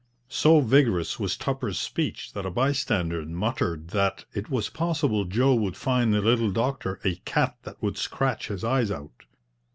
[0.29, 5.77] So vigorous was Tupper's speech that a bystander muttered that 'it was possible Joe would
[5.77, 9.25] find the little doctor a cat that would scratch his eyes out.'